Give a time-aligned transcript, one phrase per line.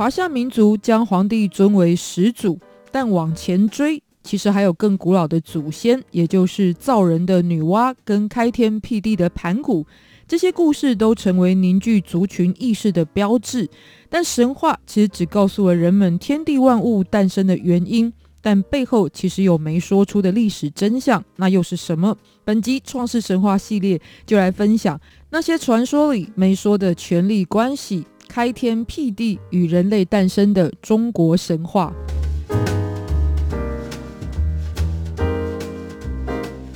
[0.00, 2.58] 华夏民族将皇帝尊为始祖，
[2.90, 4.02] 但往前追。
[4.22, 9.84] 其实还有更古老的祖先，也就是造人的女娲跟开天辟地的盘古，
[10.26, 13.68] 这些故事都成为凝聚族群意识的标志。
[14.08, 22.16] 但神话其实只告诉了人们天地万物诞生的原因，但背后其实有没说出的历史真相，那又是什么？
[22.42, 31.92] 本集创世神话系列就来分享那些传说里没说的权力关系，开天辟地与人类诞生的中国神话。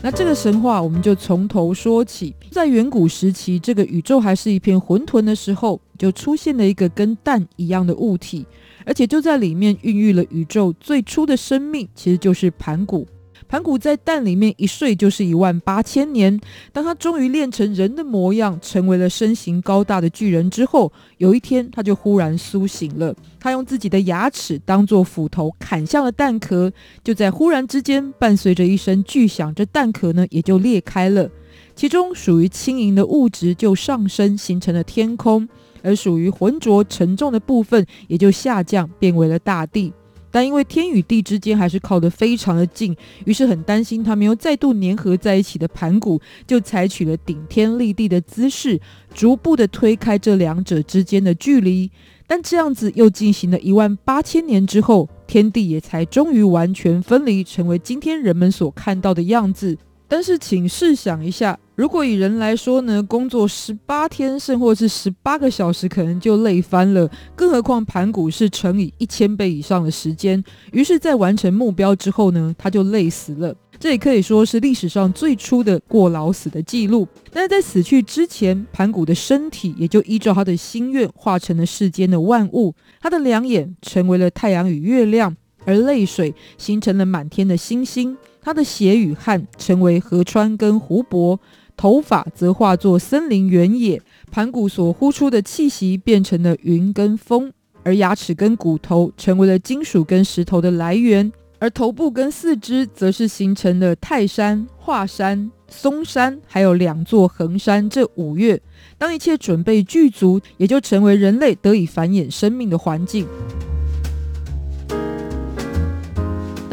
[0.03, 8.45] 那这个神话我们就从头说起，在远古时期，这个宇宙还是一片混沌的时候，就出现了一个跟蛋一样的物体，
[8.85, 13.07] 而且就在里面孕育了宇宙最初的生命，其实就是盘古。
[13.55, 16.41] 盘古在蛋里面一睡就是一万八千年。
[16.73, 23.15] 当他终于练成人的模样，成为了身形高大的巨人之后，有一天他就忽然苏醒了。
[23.39, 26.73] 他用自己的牙齿当做斧头砍向了蛋壳，
[27.05, 31.31] 就在忽然之间，伴随着一声巨响，这蛋壳呢也就裂开了。
[31.77, 35.47] 其中属于轻盈的物质就上升，形成了天空；
[35.81, 39.93] 而属于浑浊沉重的部分也就下降，变为了大地。
[40.35, 48.81] 但因为天与地之间还是靠得非常的近，于是很担心他们又再度粘合在一起的盘古，就采取了顶天立地的姿势，
[49.15, 51.89] 逐步的推开这两者之间的距离。
[52.27, 59.79] 但这样子又进行了一万八千年之后，天地也才终于完全分离，成为今天人们所看到的样子。
[60.17, 67.11] 但是，请试想一下，如果以人来说呢，工作十八天，甚或是十八个小时，可能就累翻了。
[67.35, 70.41] 更何况盘古是乘以一千倍以上的时间。
[70.71, 73.53] 于是，在完成目标之后呢，他就累死了。
[73.81, 77.09] 这也可以说是历史上最初的过劳死的记录。
[77.33, 82.73] 但是在死去之前，盘古的身体也就依照他的心愿，化成了世间的万物。
[83.01, 88.17] 他的两眼成为了太阳与月亮，而泪水形成了满天的星星。
[88.45, 91.41] 他的血与汗成为河川跟湖泊，
[91.79, 94.03] 头发则化作森林原野。
[94.31, 97.51] 盘古所呼出的气息变成了云跟风，
[97.83, 107.89] 而牙齿跟骨头成为了金属跟石头的来源，而头部跟四肢则是形成了泰山、华山、嵩山，还有两座横山。
[107.89, 108.61] 这五岳，
[108.99, 113.27] 当一切准备具足，也就成为人类得以繁衍生命的环境。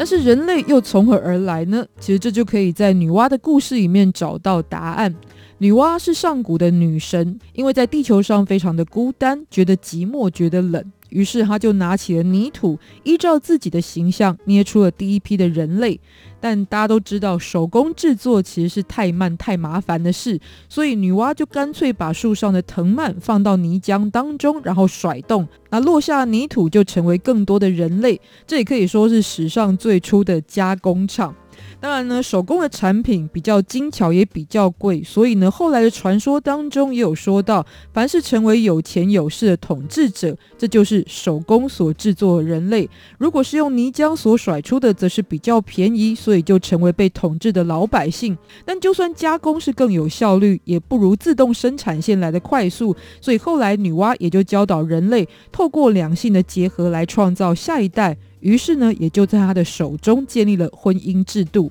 [0.02, 1.86] 但是人类又从何而来呢？
[2.00, 5.14] 其实这就可以在女娲的故事里面找到答案。
[5.58, 10.84] 女娲是上古的女神，因为在地球上非常的孤单，觉得寂寞，觉得冷。
[11.12, 16.00] 于是他就拿起了泥土，依照自己的形象捏出了第一批的人类。
[16.40, 28.20] 但大家都知道，手工制作其实是太慢太麻烦的事，所以女娲就干脆把树上的藤蔓放到泥浆当中，然后甩动，那落下泥土就成为更多的人类。
[28.44, 31.32] 这也可以说是史上最初的加工厂。
[31.80, 48.36] 当然呢，手工的产品比较精巧，也比较贵，所以呢，后来的传说当中也有说到，凡是成为有钱有势的统治者，这就是手工所制作人类；如果是用泥浆所甩出的，则是比较便宜，所以就成为被统治的老百姓。
[48.64, 58.16] 但就算加工是更有效率，也不如自动生产线来的快速，所以后来女娲也就教导人类，透过两性的结合来创造下一代。
[58.42, 61.70] 于是呢，也就在他的手中建立了婚姻制度。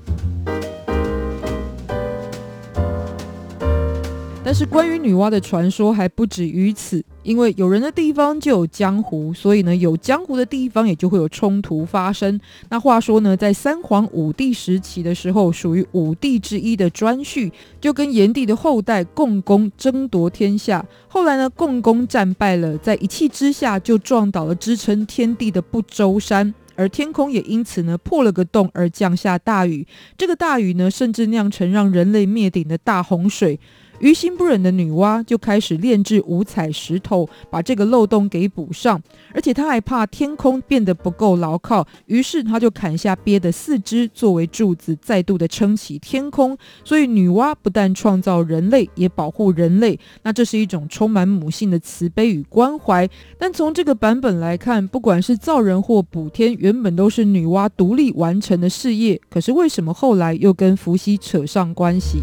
[4.43, 12.39] 但是关于女娲的传说还不止于此，因为有人的地方就有江湖，所以呢，有江湖的地方也就会有冲突发生。
[12.67, 20.83] 那话说呢，在三皇五帝时期的时候，属于五帝之一的颛顼就跟炎帝的后代共工争夺天下。
[21.07, 26.53] 后来呢，共工战败了，在一气之下就撞倒了支撑天地的不周山。
[26.75, 29.85] 而天空也因此呢破了个洞，而降下大雨。
[30.17, 33.59] 这个大雨呢，甚至酿成让人类灭顶的大洪水。
[34.01, 39.01] 于心不忍的女娲就开始炼制五彩石头，把这个漏洞给补上。
[39.33, 46.57] 而且她还怕天空变得不够牢靠，于是她就砍下鳖的四肢作为柱子，再度的撑起天空。
[46.83, 49.97] 所以女娲不但创造人类，也保护人类。
[50.23, 53.07] 那这是一种充满母性的慈悲与关怀。
[53.37, 59.21] 但从这个版本来看，不管是造人或补天，原本都是女娲独立完成的事业。
[59.29, 62.19] 可是为什么后来又跟伏羲扯上关系？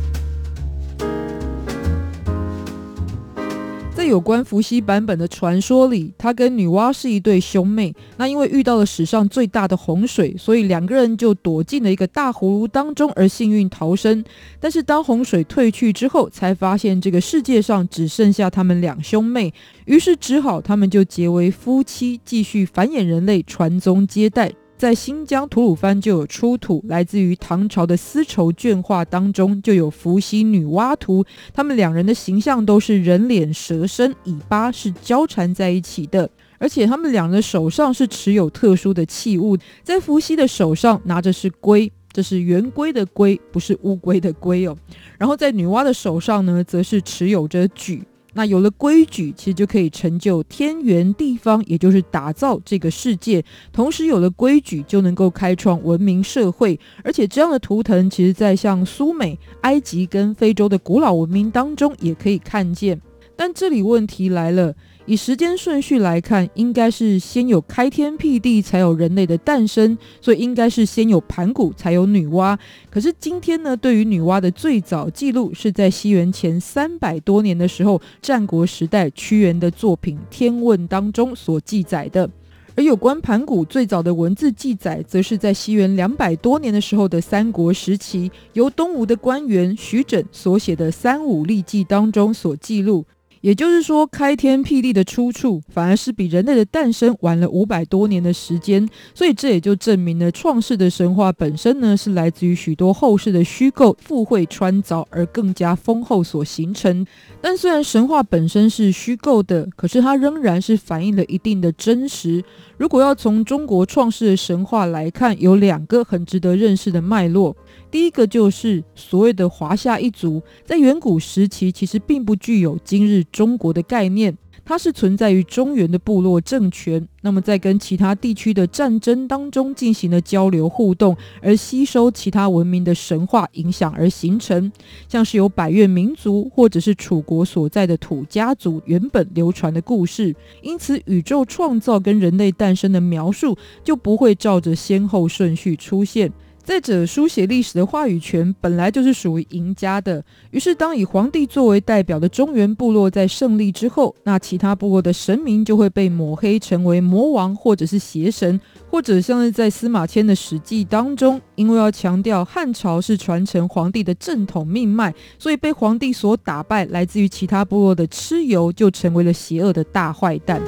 [4.08, 7.94] 有关伏羲版本的传说里，他跟女娲是一对兄妹。
[8.16, 14.24] 那因为遇到了史上最大的洪水，所以两个人就躲进了一个大葫芦当中，而幸运逃生。
[14.58, 19.52] 但是当洪水退去之后，才发现这个世界上只剩下他们两兄妹，
[19.84, 24.50] 于是只好他们就结为夫妻，继续繁衍人类，传宗接代。
[24.78, 44.76] 在新疆吐鲁番就有出土，来自于唐朝的丝绸绢画当中就有伏羲女娲图，他们两人的形象都是人脸蛇身，尾巴是交缠在一起的，而且他们两人手上是持有特殊的器物，在伏羲的手上拿着是龟，这是圆规的龟，不是乌龟的龟哦，
[45.18, 48.04] 然后在女娲的手上呢，则是持有着矩。
[48.34, 53.44] 那有了规矩，其实就可以成就天圆地方，也就是打造这个世界。
[53.72, 56.78] 同时有了规矩，就能够开创文明社会。
[57.02, 63.00] 而且这样的图腾，其实在像苏美、埃及跟非洲的古老文明当中也可以看见。
[63.34, 64.74] 但这里问题来了。
[65.08, 72.58] 以时间顺序来看，应该是先有开天辟地，才有人类的诞生，所以应该是先有盘古，才有女娲。
[72.90, 82.28] 可是今天呢，对于女娲的最早记录是在西元前三百多年的时候，战国时代屈原的作品《天问》当中所记载的。
[82.76, 93.06] 而有关盘古最早的文字记载，则是在西元两百多年的时候的三国时期，由东吴的官员徐整所写的《三五历记》当中所记录。
[93.40, 107.06] 也就是说，开天辟地的出处反而是比人类的诞生晚了五百多年的时间，所以这也就证明了创世的神话本身呢，是来自于许多后世的虚构附会穿凿而更加丰厚所形成。
[107.40, 112.42] 但虽然神话本身是虚构的，可是它仍然是反映了一定的真实。
[112.76, 117.56] 如果要从中国创世的神话来看，有两个很值得认识的脉络。
[117.90, 127.08] 第一个就是所谓的华夏一族，在远古时期其实并不具有今日中国的概念，它是存在于中原的部落政权。
[127.22, 134.70] 那么在跟其他地区的战争当中进行了交流互动，而吸收其他文明的神话影响而形成，
[135.08, 140.34] 像是有百越民族或者是楚国所在的土家族原本流传的故事。
[140.62, 146.30] 因此，宇宙创造跟人类诞生的描述就不会照着先后顺序出现。
[146.68, 150.22] 再者，书写历史的话语权本来就是属于赢家的。
[150.50, 158.60] 于是，当以皇帝作为代表的中原部落在胜利之后，那其他部落的神明就会被抹黑，成为魔王或者是邪神，
[158.90, 170.60] 或者像是在司马迁的《史记》当中，因为要强调汉朝是传承皇帝的正统命脉，所以被皇帝所打败，来自于其他部落的蚩尤就成为了邪恶的大坏蛋。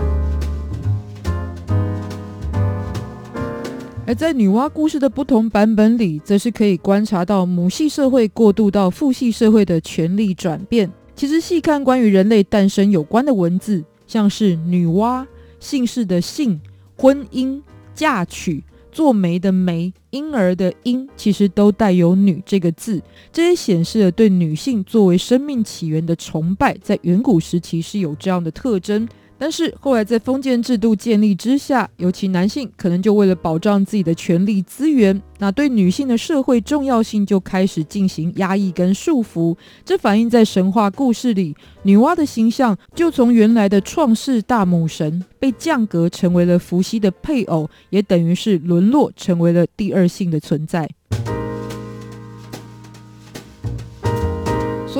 [4.10, 10.90] 而在女娲故事的不同版本里，则是可以观察到母系社会过渡到父系社会的权力转变。
[11.14, 15.24] 其实细看关于人类诞生有关的文字，像是女娲、
[15.60, 16.60] 姓氏的姓、
[16.96, 17.62] 婚姻、
[17.94, 23.00] 嫁娶、做媒的媒、婴儿的婴，其实都带有“女”这个字。
[23.32, 29.08] 这也显示了对女性作为生命起源的崇拜，在远古时期是有这样的特征。
[29.40, 39.56] 但是后来在封建制度建立之下，尤其男性可能就为了保障自己的权力资源，那对女性的社会重要性就开始进行压抑跟束缚。
[39.82, 50.86] 这反映在神话故事里，女娲的形象就从原来的创世大母神被降格成为了伏羲的配偶，也等于是沦落成为了第二性的存在。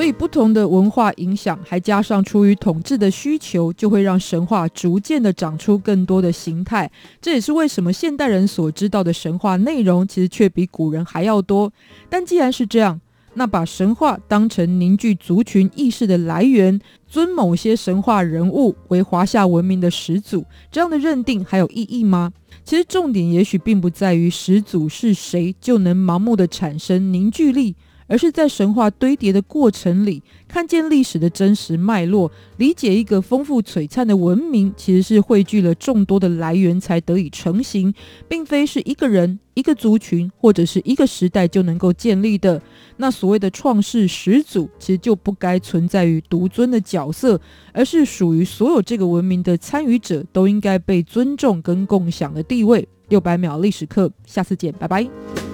[0.00, 6.90] 所以，不同的文化影响，还加上出于统治的需求，就会让神话逐渐的长出更多的形态。
[7.20, 11.70] 这也是为什么现代人所知道的神话内容，其实却比古人还要多。
[12.08, 12.98] 但既然是这样，
[13.34, 22.32] 那把神话当成凝聚族群意识的来源，尊某些神话人物为华夏文明的始祖，这样的认定还有意义吗？
[22.64, 27.76] 其实重点也许并不在于始祖是谁就能盲目的产生凝聚力。
[28.10, 37.94] 而是在神话堆叠的过程里，看见历史的真实脉络，理解一个丰富璀璨的文明其实是汇聚了众多的来源才得以成型，
[38.26, 42.60] 并非是一个人、一个族群或者是一个时代就能够建立的。
[42.96, 47.40] 那所谓的创世始祖，其实就不该存在于独尊的角色，
[47.72, 52.88] 而是属于所有这个文明的参与者都应该被尊重跟共享的地位。
[53.08, 55.49] 六百秒历史课，下次见，拜拜。